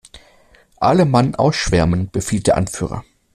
[0.77, 3.03] "Alle Mann ausschwärmen!", befiehlt der Anführer.